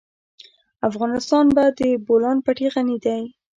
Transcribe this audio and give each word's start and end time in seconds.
افغانستان 0.89 1.45
په 1.55 1.63
د 1.79 1.81
بولان 2.05 2.37
پټي 2.45 2.67
غني 2.73 2.97
دی. 3.05 3.21